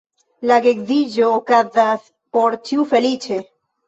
La 0.51 0.55
geedziĝo 0.65 1.27
okazas, 1.33 2.07
por 2.39 2.57
ĉiu 2.71 2.87
feliĉe. 2.95 3.39